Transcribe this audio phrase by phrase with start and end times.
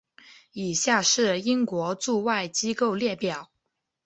[0.53, 3.51] 以下是英国驻外机构列表。